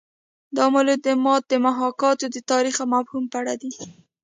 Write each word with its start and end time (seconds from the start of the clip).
دا 0.57 0.65
معلومات 0.75 1.41
د 1.47 1.53
محاکات 1.65 2.17
د 2.35 2.37
تاریخ 2.51 2.75
او 2.83 2.87
مفهوم 2.95 3.23
په 3.31 3.35
اړه 3.41 3.53
دي 3.61 3.71